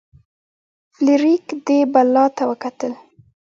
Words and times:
فلیریک 0.95 1.45
دې 1.65 1.79
بلا 1.93 2.25
ته 2.35 2.43
وکتل. 2.51 2.93